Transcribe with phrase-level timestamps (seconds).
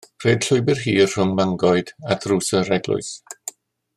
[0.27, 3.15] Rhed llwybr hir rhwng mangoed at ddrws yr eglwys.